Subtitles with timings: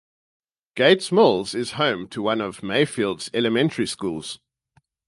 [0.75, 4.39] Gates Mills is home to one of Mayfield's elementary schools.